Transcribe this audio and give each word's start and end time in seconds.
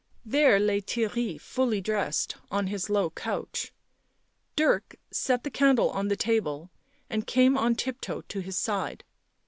There 0.25 0.59
lay 0.59 0.81
Theirry, 0.81 1.39
fully 1.39 1.79
dressed, 1.79 2.35
on 2.49 2.65
his 2.65 2.89
low 2.89 3.11
couch. 3.11 3.71
Dirk 4.55 4.95
set 5.11 5.43
the 5.43 5.51
candle 5.51 5.91
on 5.91 6.07
the 6.07 6.15
table 6.15 6.71
and 7.07 7.27
came 7.27 7.55
on 7.55 7.75
tiptoe 7.75 8.21
to 8.21 8.39
his 8.39 8.57
side. 8.57 9.03